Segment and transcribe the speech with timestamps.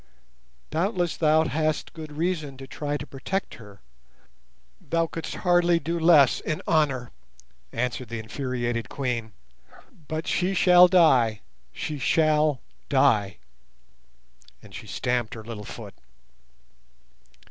[0.71, 3.81] "Doubtless thou hast good reason to try to protect her.
[4.79, 7.11] Thou couldst hardly do less in honour,"
[7.71, 9.31] answered the infuriated Queen;
[10.07, 13.37] "but she shall die—she shall die,"
[14.63, 15.93] and she stamped her little foot.